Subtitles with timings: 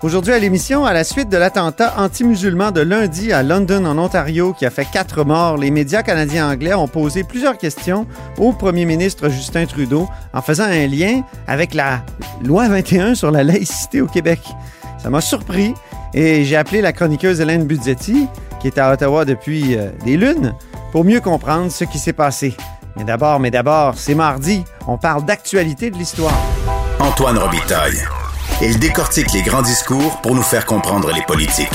[0.00, 4.52] Aujourd'hui à l'émission, à la suite de l'attentat anti-musulman de lundi à London, en Ontario,
[4.52, 8.06] qui a fait quatre morts, les médias canadiens anglais ont posé plusieurs questions
[8.38, 12.04] au premier ministre Justin Trudeau en faisant un lien avec la
[12.44, 14.40] loi 21 sur la laïcité au Québec.
[15.02, 15.74] Ça m'a surpris
[16.14, 18.28] et j'ai appelé la chroniqueuse Hélène Budzetti,
[18.60, 20.54] qui est à Ottawa depuis euh, des lunes,
[20.92, 22.56] pour mieux comprendre ce qui s'est passé.
[22.96, 26.38] Mais d'abord, mais d'abord, c'est mardi, on parle d'actualité de l'histoire.
[27.00, 27.98] Antoine Robitaille.
[28.60, 31.68] Il décortique les grands discours pour nous faire comprendre les politiques.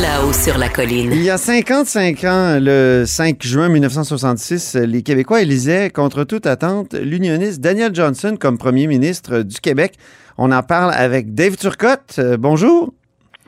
[0.00, 1.12] Là-haut sur la colline.
[1.12, 6.94] Il y a 55 ans, le 5 juin 1966, les Québécois élisaient contre toute attente
[6.94, 9.94] l'unioniste Daniel Johnson comme premier ministre du Québec.
[10.36, 12.16] On en parle avec Dave Turcotte.
[12.18, 12.92] Euh, bonjour.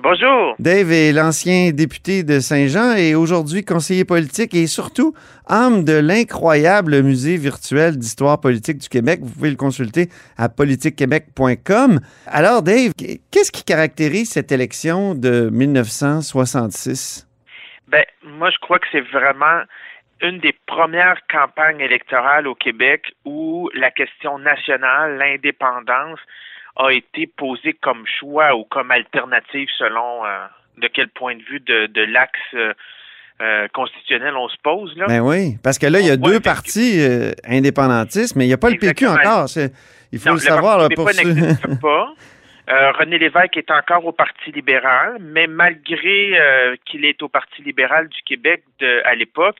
[0.04, 0.54] Bonjour.
[0.58, 5.14] Dave est l'ancien député de Saint-Jean et aujourd'hui conseiller politique et surtout
[5.48, 9.20] âme de l'incroyable musée virtuel d'histoire politique du Québec.
[9.22, 12.00] Vous pouvez le consulter à politiquequebec.com.
[12.26, 12.92] Alors Dave,
[13.30, 17.26] qu'est-ce qui caractérise cette élection de 1966?
[17.88, 19.62] Ben, moi, je crois que c'est vraiment
[20.20, 26.20] une des premières campagnes électorales au Québec où la question nationale, l'indépendance,
[26.76, 30.46] a été posée comme choix ou comme alternative selon euh,
[30.78, 32.72] de quel point de vue de, de l'axe euh,
[33.40, 34.96] euh, constitutionnel on se pose.
[34.96, 35.06] Là.
[35.08, 38.54] Ben oui, parce que là, il y a deux partis euh, indépendantistes, mais il n'y
[38.54, 39.12] a pas Exactement.
[39.12, 39.46] le PQ encore.
[40.12, 40.78] Il faut Non, le savoir.
[40.78, 42.12] là, pour ceux- pas.
[42.70, 47.60] Euh, René Lévesque est encore au Parti libéral, mais malgré euh, qu'il est au Parti
[47.62, 49.56] libéral du Québec de, à l'époque,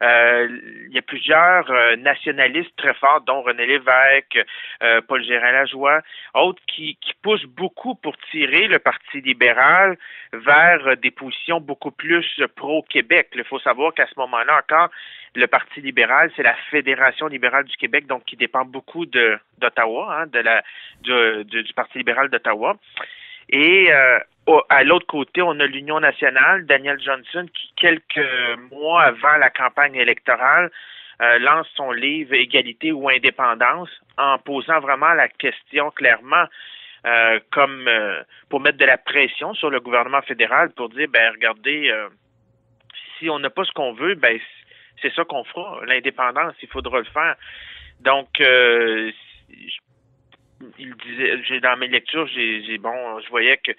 [0.00, 4.38] il y a plusieurs euh, nationalistes très forts, dont René Lévesque,
[4.82, 6.02] euh, Paul Gérard Lajoie,
[6.34, 9.96] autres qui, qui poussent beaucoup pour tirer le Parti libéral
[10.32, 13.30] vers euh, des positions beaucoup plus euh, pro-Québec.
[13.34, 14.90] Il faut savoir qu'à ce moment-là encore,
[15.34, 20.20] le Parti libéral, c'est la Fédération libérale du Québec, donc qui dépend beaucoup de d'Ottawa,
[20.20, 20.62] hein, de la
[21.00, 22.76] du, du Parti libéral d'Ottawa.
[23.50, 24.18] Et euh,
[24.68, 28.28] à l'autre côté, on a l'Union nationale, Daniel Johnson, qui quelques
[28.72, 30.70] mois avant la campagne électorale
[31.22, 36.46] euh, lance son livre Égalité ou indépendance, en posant vraiment la question clairement.
[37.06, 41.30] euh, comme euh, pour mettre de la pression sur le gouvernement fédéral pour dire ben
[41.32, 42.08] regardez euh,
[43.18, 44.40] si on n'a pas ce qu'on veut ben
[45.00, 45.80] c'est ça qu'on fera.
[45.86, 47.36] L'indépendance, il faudra le faire.
[48.00, 49.12] Donc, euh,
[49.50, 49.78] je-
[50.78, 53.72] il disait, j'ai dans mes lectures, j'ai, bon, je voyais que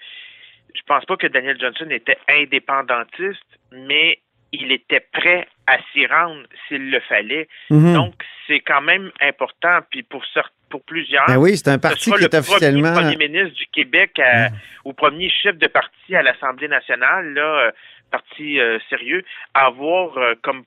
[0.74, 4.18] je pense pas que Daniel Johnson était indépendantiste, mais
[4.52, 7.48] il était prêt à s'y rendre s'il le fallait.
[7.70, 7.94] Mhm.
[7.94, 8.14] Donc,
[8.46, 9.80] c'est quand même important.
[9.90, 10.24] Puis pour
[10.70, 12.92] pour plusieurs, Ben oui, c'est un parti qui est le officiellement.
[12.92, 14.48] premier ministre du Québec à-
[14.84, 17.70] ou premier chef de parti à l'Assemblée nationale, là, euh,
[18.10, 19.24] parti euh, sérieux,
[19.54, 20.64] à avoir euh, comme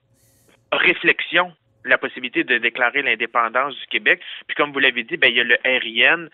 [0.72, 1.52] réflexion
[1.84, 4.20] la possibilité de déclarer l'indépendance du Québec.
[4.46, 6.28] Puis comme vous l'avez dit, ben, il y a le RIN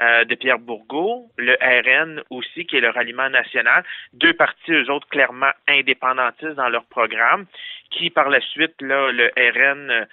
[0.00, 4.90] euh, de Pierre Bourgault, le RN aussi, qui est le ralliement national, deux partis, eux
[4.90, 7.46] autres, clairement indépendantistes dans leur programme,
[7.90, 10.04] qui par la suite, là, le RN euh,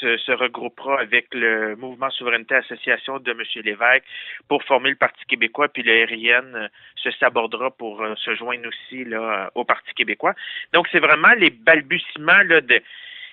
[0.00, 3.42] se, se regroupera avec le Mouvement Souveraineté Association de M.
[3.64, 4.04] Lévesque
[4.48, 9.04] pour former le Parti québécois, puis le RIN euh, se sabordera pour se joindre aussi
[9.04, 10.34] là, au Parti québécois.
[10.72, 12.80] Donc, c'est vraiment les balbutiements là, de,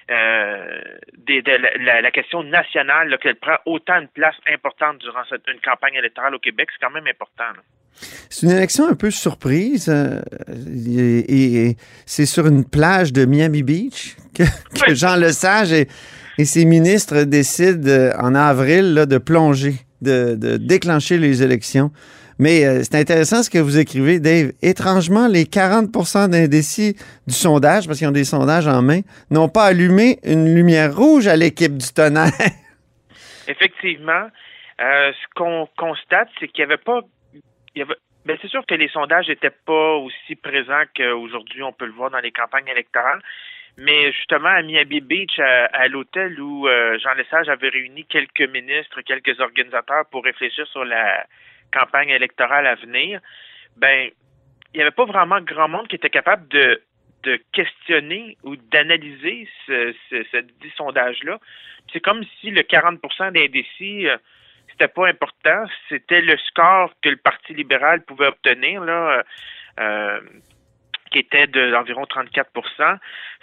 [0.10, 0.82] euh,
[1.28, 5.44] des- de la, la- la question nationale, qu'elle prend autant une place importante durant cette,
[5.54, 7.44] une campagne électorale au Québec, c'est quand même important.
[7.56, 7.62] là.
[8.30, 9.90] C'est une élection un peu surprise.
[9.90, 10.22] euh,
[10.74, 14.44] et, et c'est sur une plage de Miami Beach que.
[14.96, 15.88] Jean Lesage et,
[16.38, 21.92] et ses ministres décident euh, en avril là, de plonger, de, de déclencher les élections.
[22.42, 24.52] Mais euh, c'est intéressant ce que vous écrivez, Dave.
[24.64, 26.96] Étrangement, les 40% d'indécis
[27.28, 31.28] du sondage, parce qu'ils ont des sondages en main, n'ont pas allumé une lumière rouge
[31.28, 32.34] à l'équipe du tonnerre.
[33.48, 34.26] Effectivement,
[34.82, 37.02] euh, ce qu'on constate, c'est qu'il n'y avait pas.
[37.76, 42.10] ben, c'est sûr que les sondages n'étaient pas aussi présents qu'aujourd'hui, on peut le voir
[42.10, 43.22] dans les campagnes électorales.
[43.78, 48.50] Mais justement, à Miami Beach, à, à l'hôtel où euh, Jean Lesage avait réuni quelques
[48.50, 51.24] ministres, quelques organisateurs pour réfléchir sur la
[51.72, 53.20] campagne électorale à venir,
[53.78, 54.10] ben,
[54.74, 56.82] il n'y avait pas vraiment grand monde qui était capable de,
[57.24, 61.40] de questionner ou d'analyser ce, ce, ce dit sondage-là.
[61.92, 64.18] C'est comme si le 40% d'indécis, euh,
[64.70, 65.66] c'était pas important.
[65.90, 69.24] C'était le score que le Parti libéral pouvait obtenir, là,
[69.80, 70.22] euh,
[71.12, 72.98] qui était d'environ 34%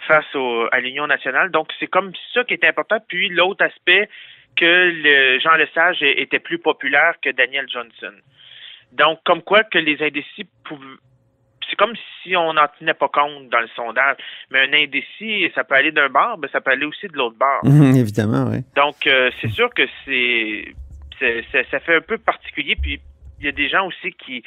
[0.07, 0.25] face
[0.71, 1.51] à l'Union nationale.
[1.51, 2.97] Donc, c'est comme ça qui était important.
[3.07, 4.09] Puis, l'autre aspect,
[4.55, 8.13] que le Jean Lesage était plus populaire que Daniel Johnson.
[8.91, 10.95] Donc, comme quoi que les indécis pouvaient
[11.69, 11.93] c'est comme
[12.23, 14.15] si on n'en tenait pas compte dans le sondage.
[14.49, 17.35] Mais un indécis, ça peut aller d'un bord, mais ça peut aller aussi de l'autre
[17.37, 17.61] bord.
[17.95, 18.61] Évidemment, oui.
[18.75, 20.73] Donc, euh, c'est sûr que c'est-
[21.69, 22.75] ça fait un peu particulier.
[22.81, 22.99] Puis,
[23.39, 24.41] il y a des gens aussi qui,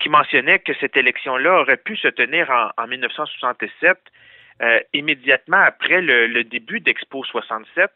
[0.00, 3.96] qui mentionnaient que cette élection-là aurait pu se tenir en, en 1967,
[4.62, 7.90] euh, immédiatement après le, le début d'Expo 67,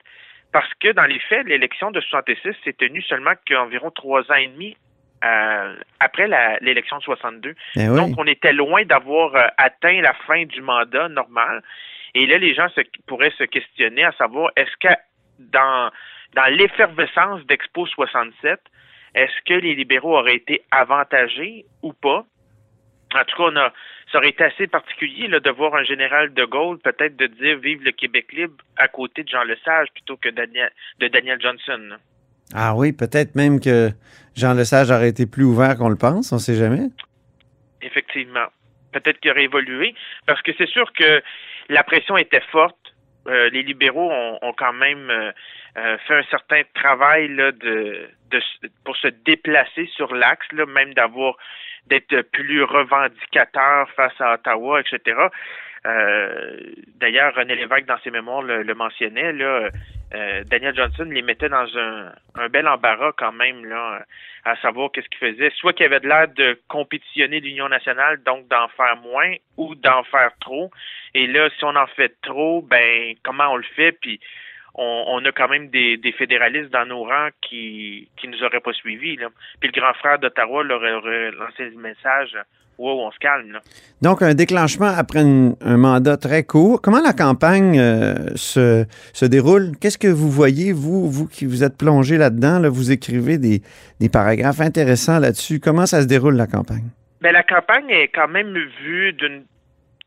[0.52, 4.48] parce que dans les faits, l'élection de 66 s'est tenue seulement qu'environ trois ans et
[4.48, 4.76] demi
[5.24, 6.28] euh, après
[6.60, 7.54] l'élection de 62.
[7.76, 7.96] Eh oui.
[7.96, 11.62] Donc, on était loin d'avoir euh, atteint la fin du mandat normal.
[12.14, 14.94] Et là, les gens se, pourraient se questionner à savoir, est-ce que
[15.38, 15.90] dans,
[16.34, 18.60] dans l'effervescence d'Expo 67,
[19.14, 22.24] est-ce que les libéraux auraient été avantagés ou pas?
[23.14, 23.72] En tout cas, on a,
[24.10, 27.58] ça aurait été assez particulier là, de voir un général de Gaulle peut-être de dire
[27.58, 31.78] vive le Québec libre à côté de Jean Lesage plutôt que Daniel, de Daniel Johnson.
[31.88, 31.96] là.
[32.54, 33.90] Ah oui, peut-être même que
[34.34, 36.88] Jean Lesage aurait été plus ouvert qu'on le pense, on sait jamais.
[37.82, 38.46] Effectivement.
[38.92, 39.94] Peut-être qu'il aurait évolué,
[40.26, 41.22] parce que c'est sûr que
[41.68, 42.76] la pression était forte.
[43.28, 45.32] Euh, les libéraux ont, quand même euh,
[45.76, 48.40] euh, fait un certain travail là, de, de
[48.84, 51.36] pour se déplacer sur l'axe, même d'avoir
[51.86, 55.16] d'être plus revendicateur face à Ottawa, etc.
[55.86, 56.56] Euh,
[56.96, 59.32] D'ailleurs, René Lévesque, dans ses mémoires, le, mentionnait.
[60.12, 63.64] Euh, Daniel Johnson les mettait dans un, bel embarras quand même,
[64.44, 65.50] à savoir qu'est-ce qu'il faisait.
[65.56, 70.02] Soit qu'il avait de l'air de compétitionner l'Union nationale, donc d'en faire moins, ou d'en
[70.04, 70.70] faire trop.
[71.14, 73.92] Et là, si on en fait trop, ben comment on le fait?
[73.92, 74.20] Puis
[74.74, 78.60] on, on a quand même des, des fédéralistes dans nos rangs qui qui nous auraient
[78.60, 79.16] pas suivis.
[79.16, 79.28] Là.
[79.60, 82.36] Puis le grand frère d'Ottawa leur aurait lancé le message
[82.78, 83.52] Wow, on se calme.
[83.52, 83.60] Là.
[84.00, 86.80] Donc, un déclenchement après une- un mandat très court.
[86.80, 89.72] Comment la campagne euh, se, se déroule?
[89.78, 92.58] Qu'est-ce que vous voyez, vous, vous qui vous êtes plongé là-dedans?
[92.58, 93.60] là, vous écrivez des,
[94.00, 95.60] des paragraphes intéressants là-dessus.
[95.60, 96.84] Comment ça se déroule, la campagne?
[97.20, 99.42] Ben, la campagne est quand même vue d'une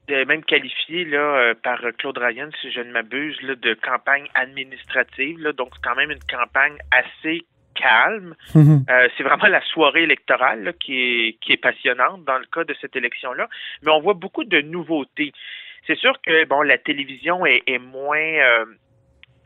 [0.09, 5.39] même qualifiée là, euh, par Claude Ryan, si je ne m'abuse, là, de campagne administrative.
[5.39, 7.45] Là, donc, c'est quand même une campagne assez
[7.75, 8.35] calme.
[8.53, 8.85] Mhm.
[8.89, 12.63] Euh, c'est vraiment la soirée électorale là, qui, est, qui est passionnante dans le cas
[12.63, 13.49] de cette élection-là.
[13.83, 15.31] Mais on voit beaucoup de nouveautés.
[15.87, 18.65] C'est sûr que bon, la télévision est, est moins euh,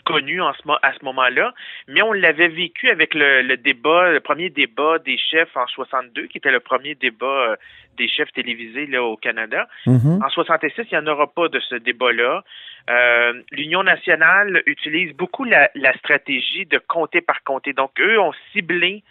[0.08, 1.54] connue en ce, à ce moment-là,
[1.90, 6.28] mais on l'avait vécu avec le, le débat, le premier débat des chefs en 62,
[6.28, 7.56] qui était le premier débat euh,
[7.98, 9.68] des chefs télévisés là, au Canada.
[9.86, 10.22] Mhm.
[10.24, 12.44] En 66, il n'y en aura pas de ce débat-là.
[12.90, 17.74] Euh, L'Union nationale utilise beaucoup la, la stratégie de comté par comté.
[17.74, 19.04] Donc, eux ont ciblé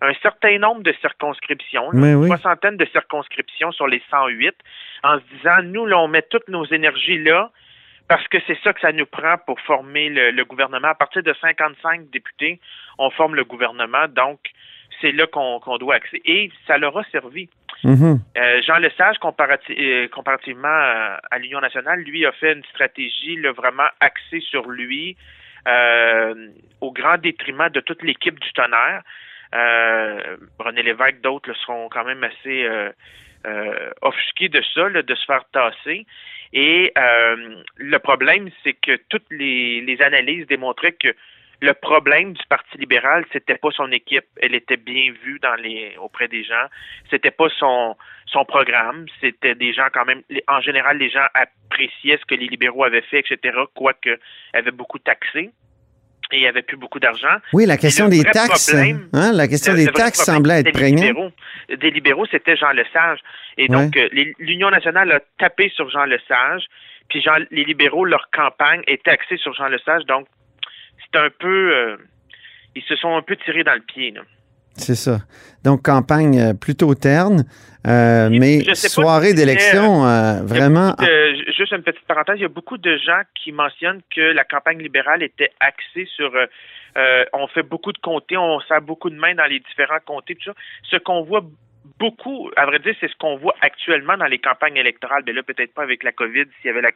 [0.00, 2.28] un certain nombre de circonscriptions, une oui.
[2.28, 4.54] soixantaine de circonscriptions sur les 108,
[5.02, 7.50] en se disant, nous, là, on met toutes nos énergies là,
[8.08, 10.88] parce que c'est ça que ça nous prend pour former le, le gouvernement.
[10.88, 12.60] À partir de 55 députés,
[12.98, 14.38] on forme le gouvernement, donc
[15.00, 16.22] c'est là qu'on doit accéder.
[16.24, 17.48] Et ça leur a servi.
[17.84, 18.18] Mhm.
[18.38, 23.36] Euh, Jean Lesage, comparati- euh, comparativement à, à l'Union nationale, lui a fait une stratégie
[23.36, 25.16] là, vraiment axée sur lui,
[25.68, 26.48] euh,
[26.80, 29.02] au grand détriment de toute l'équipe du tonnerre.
[29.54, 32.66] Euh, René Lévesque, d'autres seront quand même assez
[33.46, 36.06] euh, offusqués de ça, de se faire tasser.
[36.52, 41.14] Et euh, le problème, c'est que toutes les, analyses démontraient que
[41.60, 44.26] le problème du Parti libéral, c'était pas son équipe.
[44.42, 45.40] Elle était bien vue
[46.00, 46.66] auprès des gens.
[47.10, 49.06] C'était pas son son programme.
[49.20, 50.22] C'était des gens quand même.
[50.48, 53.56] En général, les gens appréciaient ce que les libéraux avaient fait, etc.
[53.74, 54.18] Quoique
[54.52, 55.50] avaient beaucoup taxé
[56.32, 57.36] et il n'y avait plus beaucoup d'argent.
[57.52, 58.66] Oui, la question des taxes.
[58.72, 61.04] problème- hein, la question Le- des le taxes semblait être prégnante.
[61.04, 61.30] libéraux.
[61.68, 63.20] Des libéraux, c'était Jean Lesage.
[63.58, 66.64] Et donc, euh, l'Union nationale a tapé sur Jean Lesage.
[67.08, 70.04] Puis Jean, les libéraux, leur campagne était axée sur Jean Lesage.
[70.06, 70.26] Donc,
[71.00, 71.72] c'est un peu...
[71.74, 71.96] euh,
[72.74, 74.12] ils se sont un peu tirés dans le pied.
[74.74, 75.20] C'est ça.
[75.64, 77.44] Donc, campagne euh, plutôt terne,
[77.86, 80.94] euh, mais soirée c'était, d'élection euh, vraiment.
[80.98, 84.44] de- juste une petite parenthèse, il y a beaucoup de gens qui mentionnent que la
[84.44, 86.46] campagne libérale était axée sur euh,
[86.96, 90.34] euh, on fait beaucoup de comtés, on sert beaucoup de mains dans les différents comtés,
[90.34, 90.54] tout ça.
[90.90, 91.44] Ce qu'on voit
[91.98, 95.22] beaucoup, à vrai dire, c'est ce qu'on voit actuellement dans les campagnes électorales.
[95.26, 96.90] Mais là, peut-être pas avec la COVID, s'il y avait la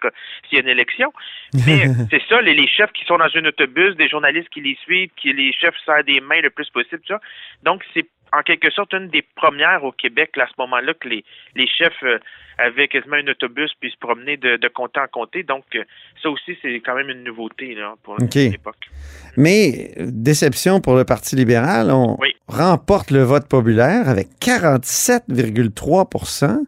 [0.49, 1.13] s'il y a une élection.
[1.67, 4.77] Mais c'est ça, les, les, chefs qui sont dans un autobus, des journalistes qui les
[4.83, 7.21] suivent, qui les chefs serrent des mains le plus possible, ça.
[7.63, 11.09] Donc, c'est en quelque sorte une des premières au Québec là, à ce moment-là que
[11.09, 11.25] les,
[11.57, 12.19] les chefs euh,
[12.59, 15.43] avaient quasiment un autobus puis se promener de, de comté en comté.
[15.43, 15.83] Donc, euh,
[16.23, 18.91] ça aussi, c'est quand même une nouveauté là, pour l'époque.
[19.37, 22.17] Mais, déception pour le Parti libéral, on
[22.49, 26.65] remporte le vote populaire avec 47,3%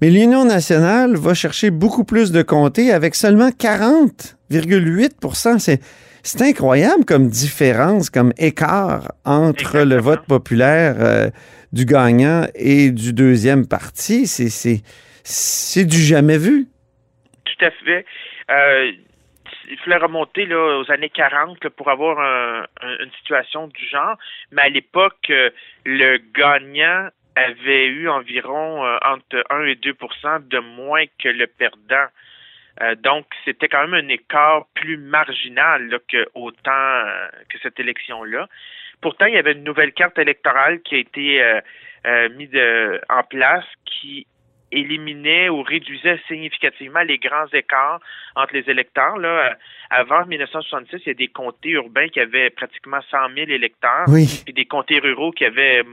[0.00, 5.80] mais l'Union nationale va chercher beaucoup plus de comtés avec seulement 40,8% C'est
[6.26, 11.30] c'est incroyable comme différence, comme écart entre le vote populaire euh,
[11.72, 14.26] du gagnant et du deuxième parti.
[14.26, 16.66] C'est du jamais vu.
[17.44, 18.04] Tout à fait.
[18.50, 18.90] Euh,
[19.70, 22.18] il fallait remonter là, aux années 40 pour avoir
[22.82, 24.16] une situation du genre.
[24.50, 25.50] Mais à l'époque, euh,
[25.84, 32.08] le gagnant avait eu environ entre 1 et 2% de moins que le perdant.
[32.82, 37.80] Euh, donc, c'était quand même un écart plus marginal là, que autant euh, que cette
[37.80, 38.48] élection-là.
[39.00, 42.58] Pourtant, il y avait une nouvelle carte électorale qui a été euh, mise
[43.08, 44.26] en place qui
[44.72, 48.00] éliminait ou réduisait significativement les grands écarts
[48.34, 49.16] entre les électeurs.
[49.16, 49.56] Là,
[49.90, 54.26] avant 1966, il y a des comtés urbains qui avaient pratiquement 100 000 électeurs, oui.
[54.44, 55.84] puis des comtés ruraux qui avaient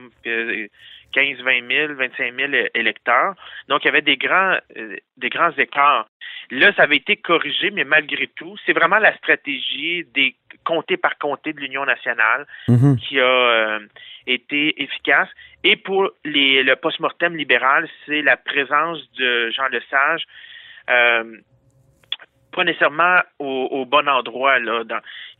[1.13, 3.35] 15, 20 000, 25 000 électeurs.
[3.69, 4.57] Donc, il y avait des grands,
[5.17, 6.07] des grands écarts.
[6.51, 11.17] Là, ça avait été corrigé, mais malgré tout, c'est vraiment la stratégie des comtés par
[11.17, 12.97] comté de l'Union nationale mhm.
[12.97, 13.79] qui a euh,
[14.27, 15.29] été efficace.
[15.63, 20.25] Et pour les, le post-mortem libéral, c'est la présence de Jean Lesage.
[20.89, 21.37] Euh,
[22.53, 24.59] pas nécessairement au, bon endroit.
[24.59, 24.83] Là.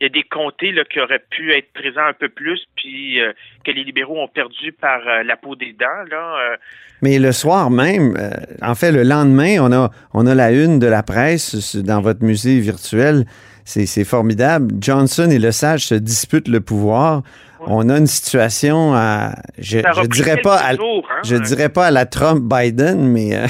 [0.00, 3.20] il y a des comtés là, qui auraient pu être présents un peu plus, puis
[3.20, 3.32] euh,
[3.64, 6.04] que les libéraux ont perdu par euh, la peau des dents.
[6.10, 6.56] Là, euh.
[7.02, 8.16] Mais le soir même,
[8.62, 12.22] en fait, le lendemain, on a, on a la une de la presse dans votre
[12.22, 13.24] musée virtuel.
[13.64, 14.72] C'est formidable.
[14.78, 17.22] Johnson et Le Sage se disputent le pouvoir.
[17.66, 20.76] On a une situation à, je, je dirais pas à, hein?
[21.24, 23.30] je dirais pas à la Trump Biden, mais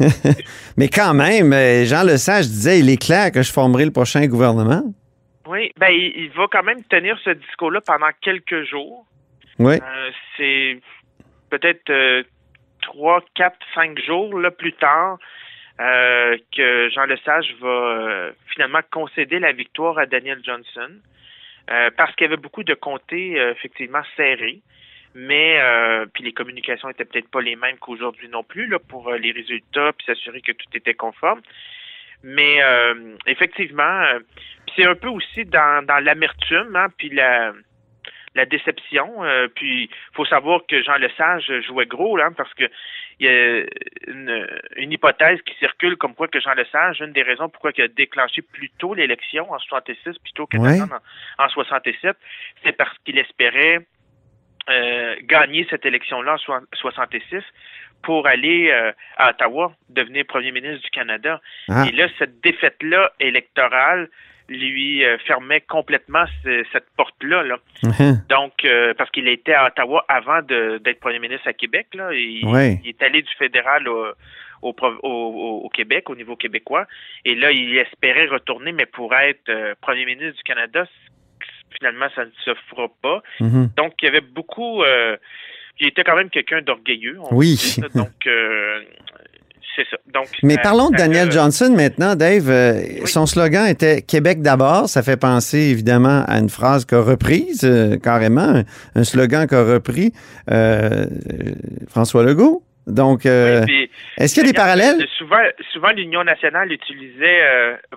[0.76, 1.52] mais quand même,
[1.84, 4.82] Jean Lesage disait, il est clair que je formerai le prochain gouvernement.
[5.48, 9.06] Oui, ben il, va quand même tenir ce discours-là pendant quelques jours.
[9.58, 9.74] Oui.
[9.76, 10.80] Euh, c'est
[11.48, 12.22] peut-être euh,
[12.82, 15.18] trois, quatre, cinq jours là plus tard
[15.80, 20.90] euh, que Jean Lesage va finalement concéder la victoire à Daniel Johnson.
[21.70, 24.60] Euh, parce qu'il y avait beaucoup de comtés euh, effectivement serrés.
[25.14, 29.12] Mais euh, puis les communications étaient peut-être pas les mêmes qu'aujourd'hui non plus là pour
[29.12, 31.40] les résultats puis s'assurer que tout était conforme.
[32.22, 32.58] Mais
[33.26, 34.02] effectivement,
[34.74, 37.52] c'est un peu aussi dans, dans l'amertume, hein, puis la
[38.38, 39.24] la déception.
[39.24, 42.64] Euh, puis, il faut savoir que Jean Lesage jouait gros, là, parce que
[43.20, 43.64] il y a
[44.06, 47.88] une, hypothèse qui circule comme quoi que Jean Lesage, une des raisons pourquoi il a
[47.88, 50.64] déclenché plus tôt l'élection en 66 plutôt qu'en
[51.38, 52.16] en, 67,
[52.64, 53.86] c'est parce qu'il espérait
[54.70, 57.42] euh, gagner cette élection-là en 66
[58.02, 61.40] pour aller euh, à Ottawa, devenir premier ministre du Canada.
[61.68, 61.86] Ah.
[61.88, 64.08] Et là, cette défaite-là électorale
[64.48, 67.42] lui euh, fermait complètement cette porte-là.
[67.42, 67.58] Là.
[67.82, 68.26] Uh-huh.
[68.28, 71.88] Donc, euh, parce qu'il était à Ottawa avant d'être premier ministre à Québec.
[71.94, 74.14] Là, il, est allé du fédéral au,
[74.62, 76.86] au, au, Québec, au niveau québécois.
[77.24, 80.86] Et là, il espérait retourner, mais pour être euh, premier ministre du Canada,
[81.76, 83.22] finalement, ça ne se fera pas.
[83.40, 83.74] Uh-huh.
[83.76, 84.82] Donc, il y avait beaucoup...
[85.80, 87.18] il était quand même quelqu'un d'orgueilleux.
[87.30, 87.76] Oui.
[87.94, 88.26] donc,
[90.42, 92.48] mais parlons de Daniel Johnson maintenant, Dave.
[92.48, 94.88] Euh, son slogan était Québec d'abord.
[94.88, 98.62] Ça fait penser évidemment à une phrase qu'a reprise, euh, carrément,
[98.94, 100.12] un, slogan qu'a repris
[100.50, 101.06] euh,
[101.88, 102.62] François Legault.
[102.86, 105.06] Donc, est-ce qu'il y a des parallèles?
[105.18, 105.36] Souvent,
[105.74, 107.42] souvent l'Union nationale utilisait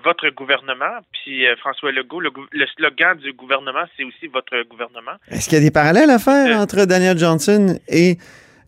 [0.04, 2.30] votre gouvernement, puis François Legault, le,
[2.76, 5.12] slogan du gouvernement, c'est aussi votre gouvernement.
[5.30, 8.18] Est-ce qu'il y a des parallèles à faire entre Daniel Johnson et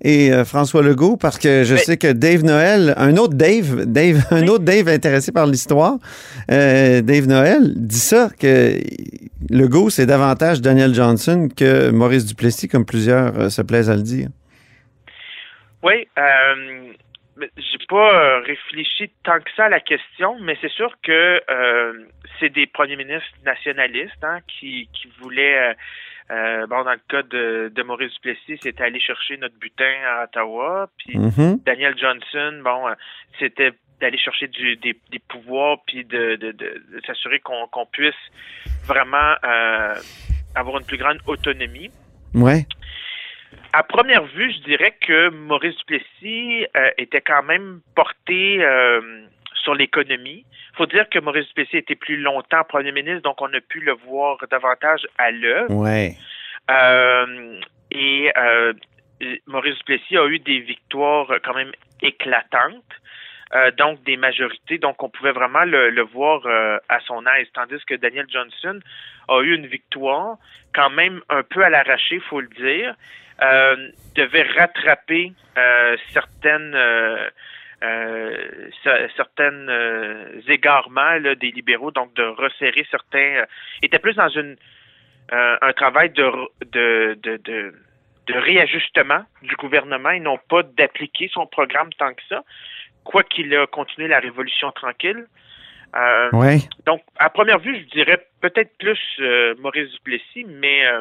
[0.02, 4.22] et euh, François Legault parce que je sais que Dave Noël, un autre Dave, Dave
[4.30, 5.94] un autre Dave intéressé par l'histoire,
[6.50, 8.78] euh, Dave Noël dit ça que
[9.50, 14.02] Legault c'est davantage Daniel Johnson que Maurice Duplessis comme plusieurs euh, se plaisent à le
[14.02, 14.28] dire.
[15.82, 16.08] Oui,
[17.36, 21.42] j'ai pas réfléchi tant que ça à la question, mais c'est sûr que
[22.40, 25.76] c'est des premiers ministres nationalistes hein, qui, qui voulaient
[26.30, 30.24] euh, bon, dans le cas de, de Maurice Duplessis, c'était aller chercher notre butin à
[30.24, 30.88] Ottawa.
[30.98, 31.64] Puis mm-hmm.
[31.64, 32.94] Daniel Johnson, bon, euh,
[33.38, 38.14] c'était d'aller chercher du, des, des, pouvoirs puis de, de, de, s'assurer qu'on puisse
[38.86, 39.94] vraiment euh,
[40.54, 41.90] avoir une plus grande autonomie.
[42.34, 42.66] Ouais.
[43.72, 48.58] à première vue, je dirais que Maurice Duplessis euh, était quand même porté
[49.64, 50.44] sur l'économie.
[50.72, 53.80] Il faut dire que Maurice Duplessis était plus longtemps premier ministre, donc on a pu
[53.80, 55.74] le voir davantage à l'œuvre.
[55.74, 56.14] Ouais.
[56.70, 58.72] Euh, et euh,
[59.46, 62.84] Maurice Duplessis a eu des victoires quand même éclatantes.
[63.54, 67.46] Euh, donc des majorités, donc on pouvait vraiment le, le voir euh, à son aise,
[67.52, 68.80] tandis que Daniel Johnson
[69.28, 70.38] a eu une victoire
[70.74, 72.96] quand même un peu à l'arraché, faut le dire,
[73.42, 75.32] euh, devait rattraper
[76.12, 76.74] certaines
[77.84, 78.36] euh,
[78.82, 83.46] cer- certaines euh, égarements là, des libéraux, donc de resserrer certains, euh,
[83.82, 84.56] était plus dans une
[85.32, 86.26] euh, un travail de,
[86.72, 87.74] de, de, de,
[88.26, 92.42] de réajustement du gouvernement et non pas d'appliquer son programme tant que ça,
[93.04, 95.24] quoi qu'il a continué la révolution tranquille.
[95.96, 96.58] Euh, Ouais.
[96.86, 101.00] donc, à première vue, je dirais peut-être plus euh, Maurice Duplessis, mais euh,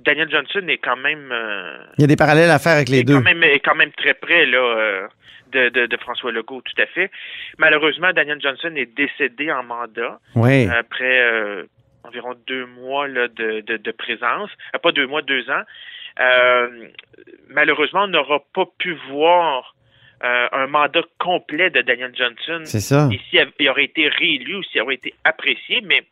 [0.00, 1.32] Daniel Johnson est quand même
[1.98, 3.14] Il y a des parallèles à faire avec les est deux.
[3.14, 5.08] quand même est quand même très près là
[5.52, 7.10] de, de, de François Legault, tout à fait.
[7.58, 10.66] Malheureusement, Daniel Johnson est décédé en mandat Oui.
[10.68, 11.64] après euh,
[12.04, 15.62] environ deux mois là, de, de, présence, Euh, pas deux mois, deux ans.
[16.20, 16.88] Euh,
[17.48, 19.74] malheureusement, on n'aura pas pu voir
[20.24, 23.08] euh, un mandat complet de Daniel Johnson C'est ça.
[23.12, 26.02] et s'il il aurait été réélu ou s'il aurait été apprécié, mais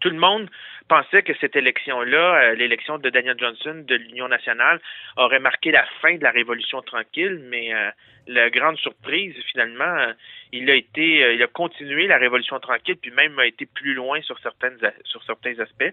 [0.00, 0.48] tout le monde
[0.88, 4.80] pensait que cette élection-là, euh, l'élection de Daniel Johnson de l'Union nationale,
[5.16, 7.90] aurait marqué la fin de la Révolution tranquille, mais euh,
[8.26, 10.12] la grande surprise, finalement, euh,
[10.52, 14.20] il a été, il a continué la Révolution tranquille, puis même a été plus loin
[14.22, 15.92] sur certaines, a- sur certains aspects.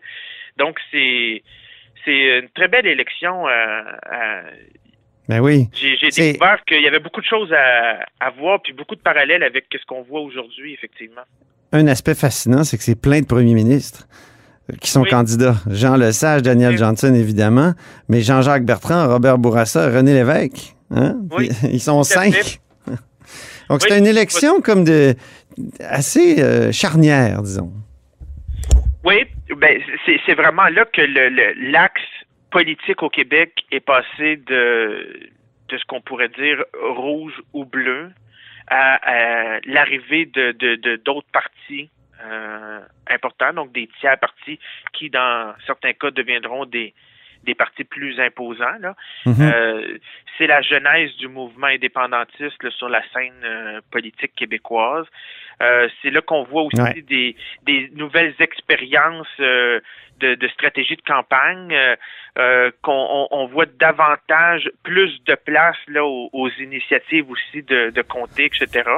[0.58, 1.44] Donc c'est,
[2.06, 3.46] c'est une très belle élection.
[5.30, 5.68] Ben oui.
[5.74, 9.44] j'ai découvert qu'il y avait beaucoup de choses à, à voir, puis beaucoup de parallèles
[9.44, 11.22] avec ce qu'on voit aujourd'hui, effectivement.
[11.72, 14.06] Un aspect fascinant, c'est que c'est plein de premiers ministres
[14.82, 15.10] qui sont Oui.
[15.10, 15.56] candidats.
[15.70, 16.78] Jean Lesage, Daniel Oui.
[16.78, 17.74] Johnson, évidemment,
[18.10, 20.76] mais Jean-Jacques Bertrand, Robert Bourassa, René Lévesque.
[20.92, 21.18] Hein?
[21.32, 22.60] Oui, Ils sont cinq.
[23.70, 25.16] Donc, c'est une élection comme de
[25.80, 27.72] assez euh, charnière, disons.
[29.04, 29.26] Oui,
[29.58, 29.80] ben
[30.26, 31.02] c'est vraiment là que
[31.72, 32.02] l'axe
[32.52, 35.30] politique au Québec est passé de
[35.70, 36.64] de ce qu'on pourrait dire
[36.96, 38.12] rouge ou bleu
[38.68, 38.96] à,
[39.56, 41.90] à l'arrivée de de- de- d'autres partis
[42.26, 42.80] euh,
[43.14, 44.60] importants, donc des tiers partis
[44.94, 46.94] qui, dans certains cas, deviendront des
[47.44, 48.78] des partis plus imposants.
[48.80, 48.96] Là.
[49.26, 49.36] Mhm.
[49.42, 49.98] Euh,
[50.38, 55.06] c'est la genèse du mouvement indépendantiste là, sur la scène euh, politique québécoise.
[55.62, 57.02] Euh, c'est là qu'on voit aussi Ouais.
[57.02, 59.82] des, des nouvelles expériences de,
[60.22, 61.76] de stratégie de campagne,
[62.82, 68.02] qu'on on, on voit davantage, plus de place là aux, aux initiatives aussi de, de
[68.02, 68.90] comté, etc.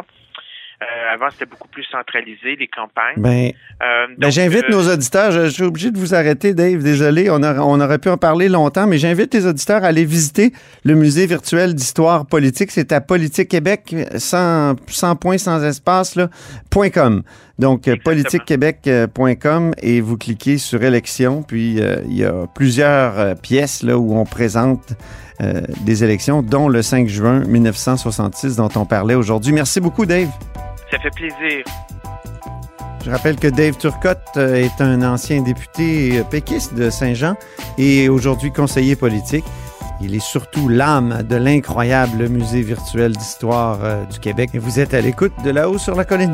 [0.81, 3.15] Euh, avant, c'était beaucoup plus centralisé, les campagnes.
[3.17, 6.83] Ben, Euh, ben, j'invite euh, nos auditeurs, je, je suis obligé de vous arrêter, Dave,
[6.83, 10.03] désolé, on, a- on aurait pu en parler longtemps, mais j'invite les auditeurs à aller
[10.05, 10.51] visiter
[10.83, 12.71] le musée virtuel d'histoire politique.
[12.71, 16.29] C'est à Politique Québec, sans, sans point, sans espace, là,
[16.69, 17.23] point .com.
[17.57, 23.33] Donc, euh, politiquequebec.com et vous cliquez sur élections, puis euh, il y a plusieurs euh,
[23.33, 24.93] pièces là où on présente
[25.41, 29.53] euh, des élections, dont le 5 juin 1966 dont on parlait aujourd'hui.
[29.53, 30.27] Merci beaucoup, Dave.
[30.91, 31.63] Ça fait plaisir.
[33.05, 37.35] Je rappelle que Dave Turcotte est un ancien député péquiste de Saint-Jean
[37.77, 39.45] et aujourd'hui conseiller politique.
[40.01, 44.49] Il est surtout l'âme de l'incroyable musée virtuel d'histoire du Québec.
[44.55, 46.33] Et vous êtes à l'écoute de là-haut sur la colline.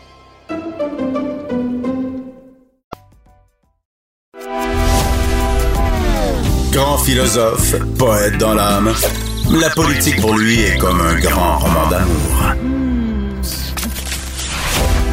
[7.03, 8.93] Philosophe, poète dans l'âme,
[9.59, 12.53] la politique pour lui est comme un grand roman d'amour.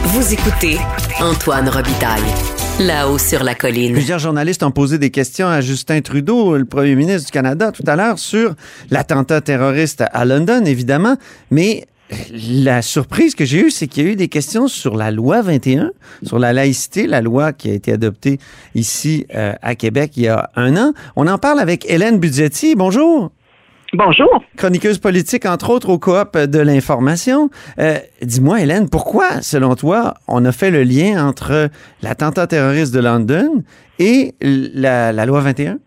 [0.05, 0.79] Vous écoutez
[1.21, 2.23] Antoine Robitaille,
[2.81, 3.95] là-haut sur la colline.
[3.95, 7.85] Plusieurs journalistes ont posé des questions à Justin Trudeau, le premier ministre du Canada, tout
[7.87, 8.55] à l'heure, sur
[8.91, 11.17] l'attentat terroriste à London, évidemment.
[11.51, 11.87] Mais
[12.31, 15.43] la surprise que j'ai eue, c'est qu'il y a eu des questions sur la loi
[15.43, 15.93] 21,
[16.23, 18.39] sur la laïcité, la loi qui a été adoptée
[18.75, 20.93] ici euh, à Québec il y a un an.
[21.17, 22.75] On en parle avec Hélène Budgetti.
[22.77, 23.31] Bonjour.
[23.95, 24.29] Bonjour.
[24.57, 27.49] Chroniqueuse politique, entre autres, au coop de l'information.
[27.79, 31.71] Euh, dis-moi, Hélène, pourquoi, selon toi, on a fait le lien entre
[32.03, 33.63] l'attentat terroriste de London
[33.99, 35.79] et la, la loi 21?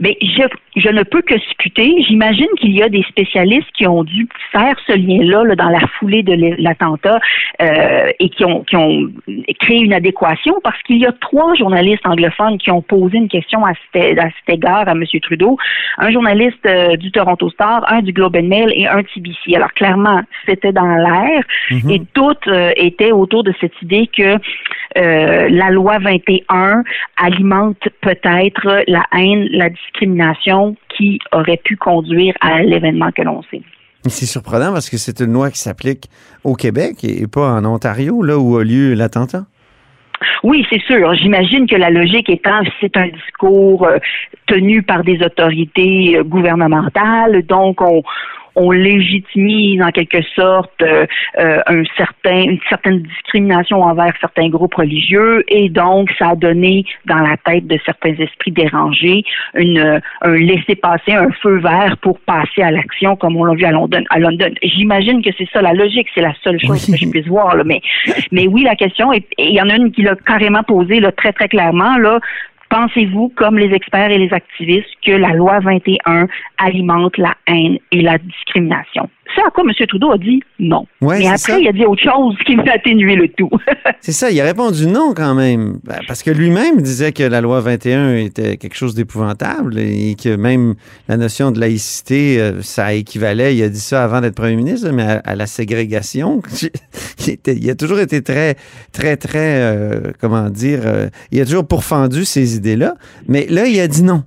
[0.00, 0.42] Mais je,
[0.76, 2.02] je ne peux que discuter.
[2.08, 5.86] J'imagine qu'il y a des spécialistes qui ont dû faire ce lien-là là, dans la
[5.98, 7.20] foulée de l'attentat
[7.62, 9.08] euh, et qui ont, qui ont
[9.60, 13.64] créé une adéquation parce qu'il y a trois journalistes anglophones qui ont posé une question
[13.64, 15.04] à cet, à cet égard à M.
[15.22, 15.56] Trudeau.
[15.98, 19.54] Un journaliste euh, du Toronto Star, un du Globe and Mail et un TBC.
[19.54, 21.90] Alors clairement, c'était dans l'air Mhm.
[21.90, 24.36] et toutes euh, étaient autour de cette idée que
[24.96, 26.82] euh, la loi 21
[27.16, 33.62] alimente peut-être la haine, la discrimination qui aurait pu conduire à l'événement que l'on sait.
[34.06, 36.08] C'est surprenant parce que c'est une loi qui s'applique
[36.42, 39.44] au Québec et pas en Ontario, là où a lieu l'attentat.
[40.42, 41.14] Oui, c'est sûr.
[41.14, 43.98] J'imagine que la logique étant, c'est un discours euh,
[44.46, 48.02] tenu par des autorités euh, gouvernementales, donc on,
[48.54, 51.06] on légitimise en quelque sorte euh,
[51.38, 56.84] euh, un certain, une certaine discrimination envers certains groupes religieux et donc ça a donné
[57.06, 62.18] dans la tête de certains esprits dérangés une, euh, un laisser-passer, un feu vert pour
[62.20, 64.02] passer à l'action comme on l'a vu à London.
[64.10, 64.50] À London.
[64.62, 66.92] J'imagine que c'est ça la logique, c'est la seule chose Oui.
[66.92, 67.56] que je puisse voir.
[67.56, 67.64] Là.
[67.64, 67.80] Mais,
[68.32, 71.00] mais oui, la question, et et il y en a une qui l'a carrément posée
[71.00, 72.20] là, très très clairement, là,
[72.70, 76.28] Pensez-vous, comme les experts et les activistes, que la loi 21
[76.58, 79.10] alimente la haine et la discrimination?
[79.34, 79.72] C'est à quoi M.
[79.86, 80.86] Trudeau a dit non.
[81.00, 81.58] Ouais, Mais après, ça.
[81.58, 83.50] il a dit autre chose qui m'a atténué le tout.
[84.00, 85.78] C'est ça, il a répondu non quand même.
[85.84, 90.34] Ben, Parce que lui-même disait que la loi 21 était quelque chose d'épouvantable et que
[90.36, 90.74] même
[91.08, 94.90] la notion de laïcité, euh, ça équivalait, il a dit ça avant d'être premier ministre,
[94.90, 96.42] mais à, à la ségrégation.
[97.20, 98.56] il, était- il a toujours été très,
[98.92, 102.94] très, très, euh, comment dire, euh, il a toujours pourfendu ces idées-là.
[103.28, 104.24] Mais là, il a dit non.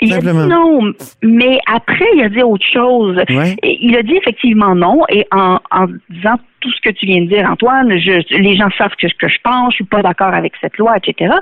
[0.00, 3.16] Il a dit non, mais après, il a dit autre chose.
[3.30, 3.56] Ouais.
[3.62, 7.28] Il a dit effectivement non, et en, en disant tout ce que tu viens de
[7.28, 10.54] dire, Antoine, je, les gens savent que, que je pense, je suis pas d'accord avec
[10.60, 11.34] cette loi, etc.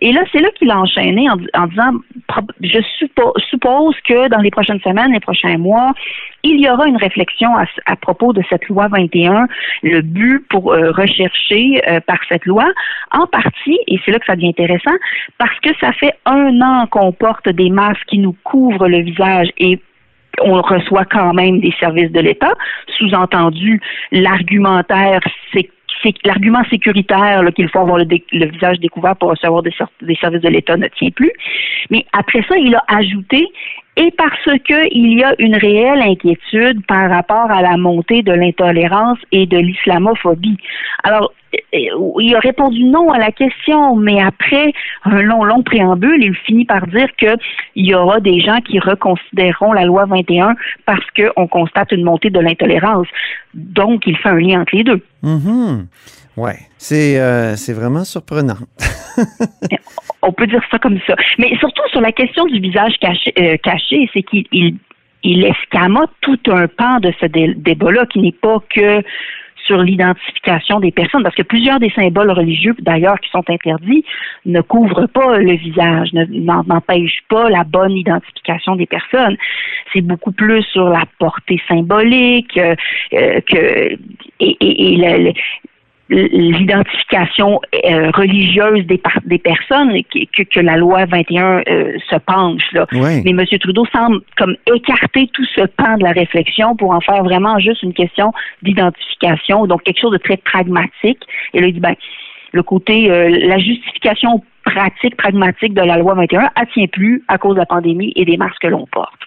[0.00, 1.92] Et là, c'est là qu'il a enchaîné en, di- en disant,
[2.60, 5.92] je suppo- suppose que dans les prochaines semaines, les prochains mois,
[6.42, 9.46] il y aura une réflexion à, à propos de cette loi 21,
[9.82, 12.66] le but pour euh, rechercher euh, par cette loi,
[13.12, 14.96] en partie, et c'est là que ça devient intéressant,
[15.38, 19.48] parce que ça fait un an qu'on porte des masques qui nous couvrent le visage
[19.58, 19.80] et
[20.42, 22.52] on reçoit quand même des services de l'État.
[22.98, 23.80] Sous-entendu,
[24.12, 25.20] l'argumentaire,
[26.24, 30.76] l'argument sécuritaire qu'il faut avoir le, visage découvert pour recevoir des, des services de l'État
[30.76, 31.32] ne tient plus.
[31.90, 33.46] Mais après ça, il a ajouté
[33.96, 38.32] et parce que il y a une réelle inquiétude par rapport à la montée de
[38.32, 40.58] l'intolérance et de l'islamophobie.
[41.02, 41.32] Alors,
[42.20, 44.72] il a répondu non à la question, mais après
[45.04, 47.36] un long, long préambule, il finit par dire que
[47.74, 50.54] il y aura des gens qui reconsidéreront la loi 21
[50.86, 53.06] parce qu'on constate une montée de l'intolérance.
[53.54, 55.02] Donc, il fait un lien entre les deux.
[55.22, 55.86] Mhm.
[56.36, 58.58] Ouais, c'est euh, c'est vraiment surprenant.
[60.22, 61.14] On peut dire ça comme ça.
[61.38, 64.76] Mais surtout sur la question du visage caché, euh, caché c'est qu'il il,
[65.22, 69.02] il escamote tout un pan de ce dé- débat-là qui n'est pas que
[69.66, 74.04] sur l'identification des personnes, parce que plusieurs des symboles religieux, d'ailleurs, qui sont interdits,
[74.44, 79.36] ne couvrent pas le visage, n'empêchent pas la bonne identification des personnes.
[79.92, 82.74] C'est beaucoup plus sur la portée symbolique euh,
[83.14, 83.98] euh, que
[84.40, 85.34] et,
[86.08, 92.16] l'identification euh, religieuse des, par- des personnes que, que, que la loi 21 euh, se
[92.16, 92.62] penche.
[92.72, 92.86] Là.
[92.92, 93.22] Ouais.
[93.24, 93.44] Mais M.
[93.58, 97.82] Trudeau semble comme écarter tout ce pan de la réflexion pour en faire vraiment juste
[97.82, 101.22] une question d'identification, donc quelque chose de très pragmatique.
[101.54, 101.94] Et là, il dit, ben,
[102.52, 107.38] le côté, euh, la justification pratique, pragmatique de la loi 21, elle tient plus à
[107.38, 109.25] cause de la pandémie et des masques que l'on porte.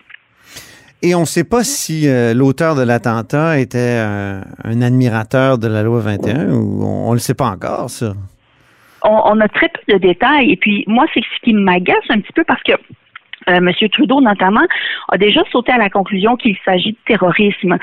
[1.01, 5.67] Et on ne sait pas si euh, l'auteur de l'attentat était un, un admirateur de
[5.67, 8.13] la loi 21 ou on ne le sait pas encore, ça.
[9.03, 10.51] on, a très peu de détails.
[10.51, 12.73] Et puis, moi, c'est ce qui m'agace un petit peu parce que
[13.49, 13.71] euh, M.
[13.91, 14.65] Trudeau, notamment,
[15.09, 17.77] a déjà sauté à la conclusion qu'il s'agit de terrorisme.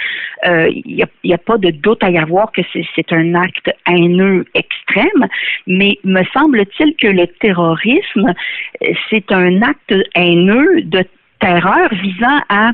[0.46, 3.70] Euh, Il n'y a, a pas de doute à y avoir que c'est un acte
[3.86, 5.26] haineux extrême,
[5.66, 8.34] mais me semble-t-il que le terrorisme,
[8.82, 11.04] euh, c'est un acte haineux de
[11.40, 12.70] terreur visant à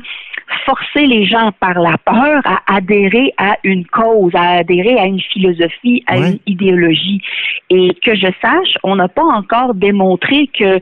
[0.65, 5.21] forcer les gens par la peur à adhérer à une cause, à adhérer à une
[5.21, 7.21] philosophie, à une idéologie.
[7.69, 10.79] Et que je sache, on n'a pas encore démontré que euh,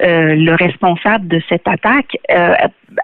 [0.00, 2.54] le responsable de cette attaque euh,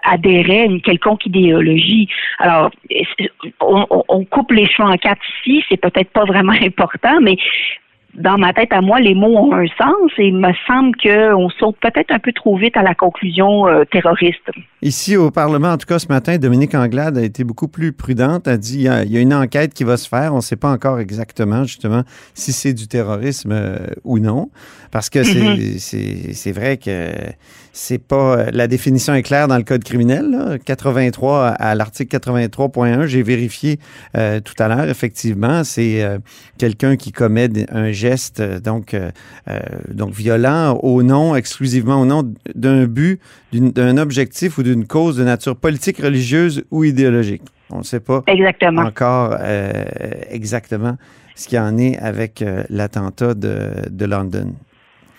[0.03, 2.07] adhérait à une quelconque idéologie.
[2.39, 2.71] Alors,
[3.61, 7.37] on coupe les choix en quatre ici, c'est peut-être pas vraiment important, mais
[8.13, 11.49] dans ma tête à moi, les mots ont un sens et il me semble qu'on
[11.49, 14.51] saute peut-être un peu trop vite à la conclusion euh, terroriste.
[14.85, 18.49] Ici, au Parlement, en tout cas, ce matin, Dominique Anglade a été beaucoup plus prudente.
[18.49, 20.33] A dit il y a, il y a une enquête qui va se faire.
[20.33, 24.49] On ne sait pas encore exactement, justement, si c'est du terrorisme euh, ou non.
[24.91, 25.79] Parce que c'est Mhm.
[25.79, 27.11] c'est- c'est vrai que
[27.71, 28.51] c'est pas.
[28.51, 30.29] La définition est claire dans le code criminel.
[30.29, 30.57] là.
[30.59, 33.79] 83 à l'article 83.1, j'ai vérifié
[34.17, 36.17] euh, tout à l'heure, effectivement, c'est euh,
[36.57, 39.11] quelqu'un qui commet un geste euh, donc, euh,
[39.47, 39.59] euh,
[39.93, 43.19] donc violent au nom, exclusivement au nom d'un but,
[43.53, 47.43] d'un objectif ou d'une cause de nature politique, religieuse ou idéologique.
[47.69, 48.83] On ne sait pas Exactement.
[48.83, 49.85] encore euh,
[50.29, 50.97] exactement
[51.35, 54.53] ce qu'il y en est avec euh, l'attentat de, de London.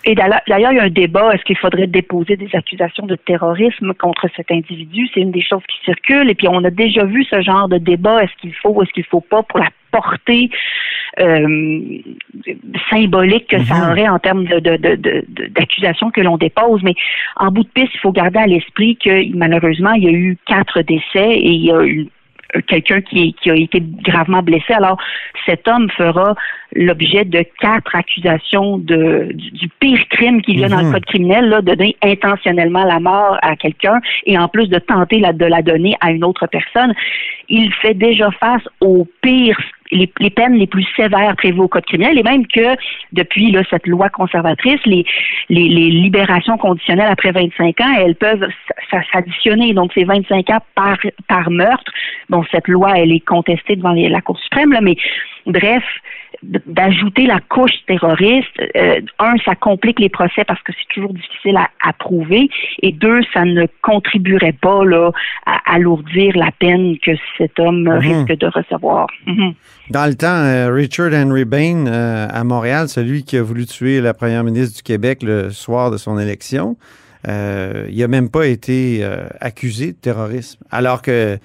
[0.07, 0.41] Et d'ailleurs,
[0.71, 1.33] il y a un débat.
[1.33, 5.07] Est-ce qu'il faudrait déposer des accusations de terrorisme contre cet individu?
[5.13, 6.29] C'est une des choses qui circulent.
[6.29, 8.23] Et puis, on a déjà vu ce genre de débat.
[8.23, 10.49] Est-ce qu'il faut ou est-ce qu'il faut pas pour la portée
[11.19, 11.47] euh,
[12.89, 13.91] symbolique que ça Mhm.
[13.91, 16.83] aurait en termes de, de, de, de- que l'on dépose?
[16.83, 16.93] Mais
[17.37, 20.37] en bout de piste, il faut garder à l'esprit que malheureusement, il y a eu
[20.45, 22.07] quatre décès et il y a eu
[22.67, 24.73] quelqu'un qui, qui a été gravement blessé.
[24.73, 24.97] Alors,
[25.45, 26.35] cet homme fera
[26.73, 30.87] l'objet de quatre accusations de, du, du pire crime qu'il y a dans Mhm.
[30.87, 34.79] le code criminel, là, de donner intentionnellement la mort à quelqu'un et en plus de
[34.79, 36.93] tenter la- de la donner à une autre personne.
[37.47, 39.57] Il fait déjà face au pire
[39.91, 42.75] les, les peines les plus sévères prévues au code criminel et même que
[43.11, 45.05] depuis là, cette loi conservatrice, les,
[45.49, 48.47] les, les libérations conditionnelles après 25 ans, elles peuvent
[49.11, 49.73] s'additionner.
[49.73, 51.91] Donc, c'est 25 ans par, par meurtre.
[52.29, 54.97] Bon, cette loi, elle est contestée devant la Cour suprême, là, mais
[55.45, 55.83] bref,
[56.65, 61.57] d'ajouter la couche terroriste, euh, un, ça complique les procès parce que c'est toujours difficile
[61.57, 62.49] à, à prouver,
[62.81, 65.11] et deux, ça ne contribuerait pas là,
[65.45, 67.97] à alourdir la peine que cet homme Mhm.
[67.97, 69.07] risque de recevoir.
[69.27, 69.53] Mhm.
[69.91, 74.01] Dans le temps, euh, Richard Henry Bain euh, à Montréal, celui qui a voulu tuer
[74.01, 76.75] la première ministre du Québec le soir de son élection,
[77.27, 79.03] il n'a même pas été
[79.41, 81.39] accusé de terrorisme, alors que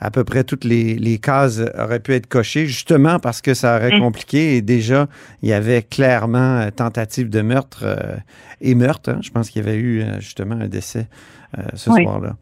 [0.00, 3.76] à peu près toutes les, les cases auraient pu être cochées, justement parce que ça
[3.76, 4.00] aurait Mm.
[4.00, 5.08] compliqué et déjà,
[5.42, 8.16] il y avait clairement euh, tentative de meurtre euh,
[8.62, 9.10] et meurtre.
[9.10, 9.20] hein.
[9.22, 11.06] Je pense qu'il y avait eu euh, justement un décès
[11.58, 12.02] euh, ce Oui.
[12.02, 12.36] soir-là.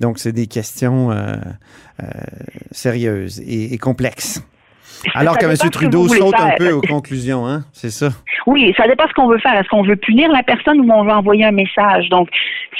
[0.00, 1.34] Donc, c'est des questions euh,
[2.02, 2.06] euh,
[2.70, 4.40] sérieuses et, et complexes.
[5.14, 5.56] Alors Ça que M.
[5.56, 7.64] que Trudeau saute un peu aux conclusions, hein?
[7.72, 8.10] C'est ça.
[8.46, 9.54] Oui, ça dépend ce qu'on veut faire.
[9.54, 12.08] Est-ce qu'on veut punir la personne ou on veut envoyer un message?
[12.08, 12.28] Donc,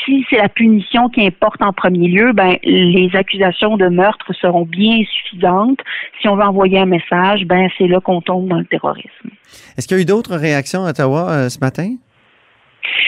[0.04, 4.64] si c'est la punition qui importe en premier lieu, ben les accusations de meurtre seront
[4.64, 5.78] bien suffisantes.
[6.20, 9.30] Si on veut envoyer un message, ben c'est là qu'on tombe dans le terrorisme.
[9.76, 11.96] Est-ce qu'il y a eu d'autres réactions à Ottawa euh, ce matin?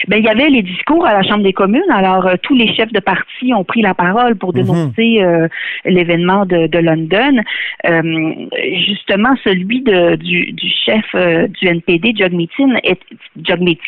[0.07, 1.81] Ben, il y avait les discours à la Chambre des communes.
[1.91, 5.47] Alors, euh, tous les chefs de parti ont pris la parole pour dénoncer euh,
[5.85, 7.41] l'événement de, de London.
[7.85, 8.33] Euh,
[8.87, 12.49] justement, celui de, du, du chef du NPD, Jagmeet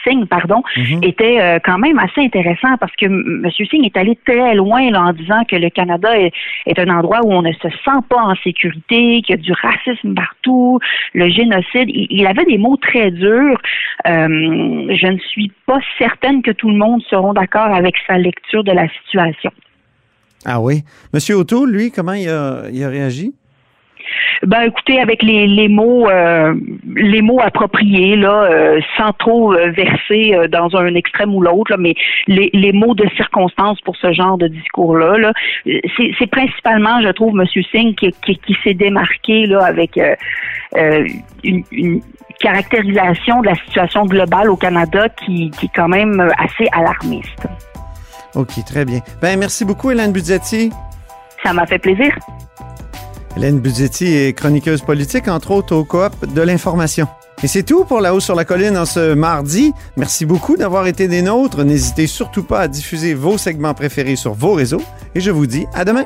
[0.04, 0.64] Singh, pardon,
[1.02, 3.50] était euh, quand même assez intéressant parce que M.
[3.52, 6.32] Singh est allé très loin là, en disant que le Canada est,
[6.66, 9.52] est un endroit où on ne se sent pas en sécurité, qu'il y a du
[9.54, 10.80] racisme partout,
[11.14, 11.90] le génocide.
[11.90, 13.62] Il, il avait des mots très durs.
[14.06, 18.72] Je ne suis pas certaine que tout le monde seront d'accord avec sa lecture de
[18.72, 19.52] la situation.
[20.46, 20.84] Ah oui?
[21.14, 23.34] Monsieur O'Toole, lui, comment il a réagi?
[24.44, 26.54] Ben écoutez, avec les, les mots euh,
[26.96, 31.96] les mots appropriés là, euh, sans trop euh, verser dans un extrême ou l'autre, mais
[32.28, 35.34] les, les mots de circonstance pour ce genre de discours-là, là,
[35.66, 37.46] c'est, principalement, je trouve, M.
[37.72, 41.08] Singh qui, qui, qui s'est démarqué là avec euh,
[41.44, 42.02] une, une
[42.40, 47.48] caractérisation de la situation globale au Canada qui, qui est quand même assez alarmiste.
[48.36, 49.00] OK, très bien.
[49.22, 50.70] Ben, merci beaucoup, Hélène Budzetti.
[51.44, 52.14] Ça m'a fait plaisir.
[53.38, 57.08] Hélène Budzetti est chroniqueuse politique, entre autres au coop de l'information.
[57.44, 59.74] Et c'est tout pour La Haut sur la Colline en ce mardi.
[59.98, 61.66] Merci beaucoup d'avoir été des nôtres.
[61.66, 64.82] N'hésitez surtout pas à diffuser vos segments préférés sur vos réseaux.
[65.16, 66.06] Et je vous dis à demain.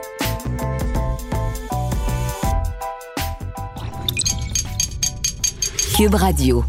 [5.96, 6.64] Cube Radio.